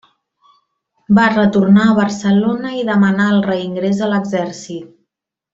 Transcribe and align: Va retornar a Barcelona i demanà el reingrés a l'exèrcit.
Va 1.17 1.25
retornar 1.33 1.83
a 1.89 1.93
Barcelona 2.01 2.73
i 2.81 2.83
demanà 2.89 3.29
el 3.37 3.41
reingrés 3.51 4.05
a 4.07 4.13
l'exèrcit. 4.15 4.93